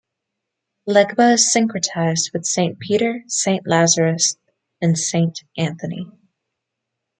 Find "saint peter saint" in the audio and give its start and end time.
2.47-3.67